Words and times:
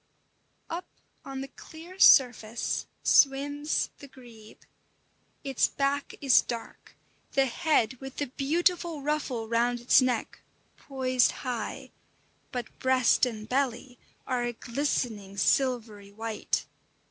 Up 0.67 0.87
on 1.23 1.41
the 1.41 1.47
clear 1.47 1.99
surface 1.99 2.87
swims 3.03 3.91
the 3.99 4.07
grebe. 4.07 4.61
Its 5.43 5.67
back 5.67 6.15
is 6.21 6.41
dark, 6.41 6.95
the 7.33 7.45
head, 7.45 8.01
with 8.01 8.15
the 8.17 8.25
beautiful 8.25 9.03
ruffle 9.03 9.47
round 9.47 9.79
its 9.79 10.01
neck, 10.01 10.41
poised 10.75 11.29
high; 11.45 11.91
but 12.51 12.79
breast 12.79 13.27
and 13.27 13.47
belly 13.47 13.99
are 14.25 14.41
a 14.43 14.53
glistening 14.53 15.37
slivery 15.37 16.11
white. 16.11 16.65